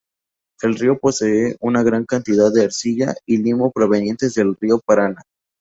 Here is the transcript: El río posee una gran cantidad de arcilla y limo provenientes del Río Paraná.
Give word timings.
El 0.63 0.77
río 0.79 0.97
posee 0.97 1.57
una 1.59 1.83
gran 1.83 2.05
cantidad 2.05 2.51
de 2.51 2.63
arcilla 2.63 3.13
y 3.27 3.37
limo 3.37 3.69
provenientes 3.71 4.33
del 4.33 4.55
Río 4.55 4.79
Paraná. 4.83 5.21